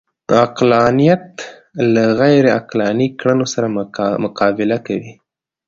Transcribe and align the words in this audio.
عقلانیت 0.43 1.27
له 1.93 2.03
غیرعقلاني 2.19 3.07
کړنو 3.19 3.45
سره 3.53 3.67
مقابله 4.25 4.77
کوي 4.87 5.13